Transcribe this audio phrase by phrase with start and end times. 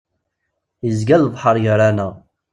[0.89, 2.13] Izga lebḥer gar-aneɣ.